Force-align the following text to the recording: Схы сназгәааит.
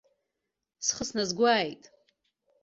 Схы 0.85 1.03
сназгәааит. 1.09 1.83